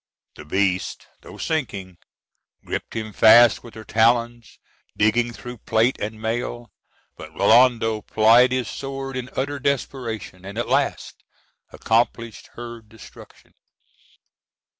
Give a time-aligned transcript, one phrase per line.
[0.33, 1.97] The beast, though sinking,
[2.65, 4.57] griped him fast with her talons,
[4.97, 6.71] digging through plate and mail;
[7.17, 11.23] but Rinaldo plied his sword in utter desperation, and at last
[11.71, 13.53] accomplished her destruction.